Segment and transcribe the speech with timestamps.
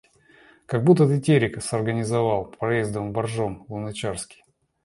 [0.65, 4.43] Как будто бы Терек сорганизовал, проездом в Боржом, Луначарский.